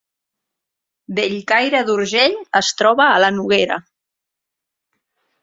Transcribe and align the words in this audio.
Bellcaire 1.19 1.81
d’Urgell 1.89 2.39
es 2.61 2.73
troba 2.81 3.07
a 3.11 3.21
la 3.27 3.31
Noguera 3.37 3.79